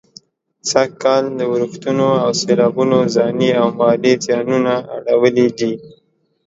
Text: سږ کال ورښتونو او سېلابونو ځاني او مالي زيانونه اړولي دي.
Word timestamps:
سږ 0.69 0.89
کال 1.03 1.25
ورښتونو 1.51 2.07
او 2.23 2.29
سېلابونو 2.39 2.99
ځاني 3.15 3.49
او 3.61 3.67
مالي 3.79 4.13
زيانونه 4.25 4.73
اړولي 4.95 5.47
دي. 5.57 5.73